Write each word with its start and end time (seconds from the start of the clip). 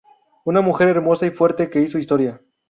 Una 0.45 0.61
mujer 0.61 0.87
hermosa 0.87 1.27
y 1.27 1.29
fuerte 1.29 1.69
que 1.69 1.79
hizo 1.81 1.99
historia. 1.99 2.41